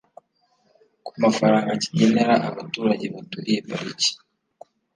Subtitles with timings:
[1.05, 4.11] ku mafaranga kigenera abaturage baturiye pariki